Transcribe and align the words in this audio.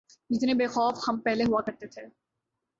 جتنے 0.29 0.53
بے 0.53 0.67
خوف 0.67 0.99
ہم 1.07 1.19
پہلے 1.19 1.43
ہوا 1.43 1.61
کرتے 1.61 1.87
تھے۔ 1.87 2.05